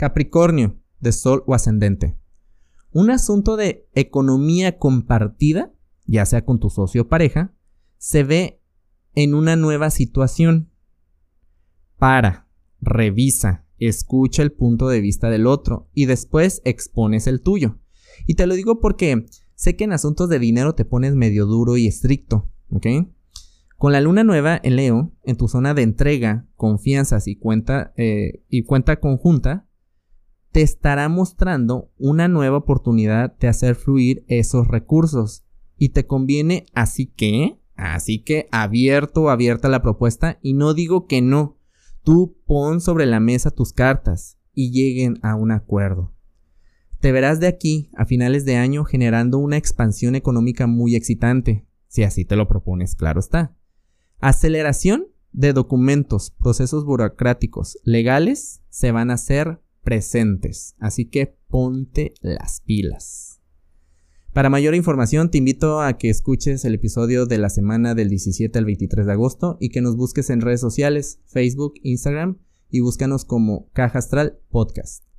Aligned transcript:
Capricornio, 0.00 0.78
de 0.98 1.12
Sol 1.12 1.44
o 1.46 1.52
ascendente. 1.52 2.16
Un 2.90 3.10
asunto 3.10 3.58
de 3.58 3.86
economía 3.92 4.78
compartida, 4.78 5.74
ya 6.06 6.24
sea 6.24 6.46
con 6.46 6.58
tu 6.58 6.70
socio 6.70 7.02
o 7.02 7.08
pareja, 7.08 7.52
se 7.98 8.24
ve 8.24 8.62
en 9.14 9.34
una 9.34 9.56
nueva 9.56 9.90
situación. 9.90 10.70
Para, 11.98 12.48
revisa, 12.80 13.66
escucha 13.76 14.42
el 14.42 14.52
punto 14.52 14.88
de 14.88 15.02
vista 15.02 15.28
del 15.28 15.46
otro 15.46 15.90
y 15.92 16.06
después 16.06 16.62
expones 16.64 17.26
el 17.26 17.42
tuyo. 17.42 17.78
Y 18.24 18.36
te 18.36 18.46
lo 18.46 18.54
digo 18.54 18.80
porque 18.80 19.26
sé 19.54 19.76
que 19.76 19.84
en 19.84 19.92
asuntos 19.92 20.30
de 20.30 20.38
dinero 20.38 20.74
te 20.74 20.86
pones 20.86 21.14
medio 21.14 21.44
duro 21.44 21.76
y 21.76 21.86
estricto, 21.86 22.50
¿ok? 22.70 22.86
Con 23.76 23.92
la 23.92 24.00
luna 24.00 24.24
nueva 24.24 24.58
en 24.62 24.76
Leo, 24.76 25.12
en 25.24 25.36
tu 25.36 25.46
zona 25.46 25.74
de 25.74 25.82
entrega, 25.82 26.46
confianzas 26.56 27.28
y 27.28 27.36
cuenta, 27.36 27.92
eh, 27.98 28.42
y 28.48 28.62
cuenta 28.62 28.98
conjunta, 28.98 29.66
te 30.52 30.62
estará 30.62 31.08
mostrando 31.08 31.90
una 31.98 32.28
nueva 32.28 32.58
oportunidad 32.58 33.36
de 33.38 33.48
hacer 33.48 33.74
fluir 33.74 34.24
esos 34.28 34.68
recursos. 34.68 35.44
Y 35.76 35.90
te 35.90 36.06
conviene 36.06 36.66
así 36.74 37.06
que, 37.06 37.58
así 37.76 38.22
que 38.22 38.48
abierto 38.50 39.30
abierta 39.30 39.68
la 39.68 39.82
propuesta 39.82 40.38
y 40.42 40.54
no 40.54 40.74
digo 40.74 41.06
que 41.06 41.22
no. 41.22 41.56
Tú 42.02 42.36
pon 42.46 42.80
sobre 42.80 43.06
la 43.06 43.20
mesa 43.20 43.50
tus 43.50 43.72
cartas 43.72 44.38
y 44.54 44.72
lleguen 44.72 45.18
a 45.22 45.36
un 45.36 45.52
acuerdo. 45.52 46.12
Te 47.00 47.12
verás 47.12 47.40
de 47.40 47.46
aquí 47.46 47.90
a 47.96 48.04
finales 48.04 48.44
de 48.44 48.56
año 48.56 48.84
generando 48.84 49.38
una 49.38 49.56
expansión 49.56 50.14
económica 50.14 50.66
muy 50.66 50.96
excitante, 50.96 51.66
si 51.88 52.02
así 52.02 52.26
te 52.26 52.36
lo 52.36 52.46
propones, 52.46 52.94
claro 52.94 53.20
está. 53.20 53.56
Aceleración 54.18 55.06
de 55.32 55.54
documentos, 55.54 56.30
procesos 56.30 56.84
burocráticos, 56.84 57.78
legales, 57.84 58.62
se 58.68 58.92
van 58.92 59.10
a 59.10 59.14
hacer 59.14 59.60
presentes, 59.90 60.76
así 60.78 61.06
que 61.06 61.36
ponte 61.48 62.14
las 62.20 62.60
pilas. 62.60 63.40
Para 64.32 64.48
mayor 64.48 64.76
información 64.76 65.32
te 65.32 65.38
invito 65.38 65.80
a 65.80 65.98
que 65.98 66.10
escuches 66.10 66.64
el 66.64 66.76
episodio 66.76 67.26
de 67.26 67.38
la 67.38 67.50
semana 67.50 67.96
del 67.96 68.08
17 68.08 68.56
al 68.56 68.66
23 68.66 69.04
de 69.04 69.12
agosto 69.12 69.56
y 69.58 69.70
que 69.70 69.80
nos 69.80 69.96
busques 69.96 70.30
en 70.30 70.42
redes 70.42 70.60
sociales, 70.60 71.18
Facebook, 71.26 71.74
Instagram 71.82 72.38
y 72.70 72.78
búscanos 72.78 73.24
como 73.24 73.68
Caja 73.72 73.98
Astral 73.98 74.38
Podcast. 74.48 75.09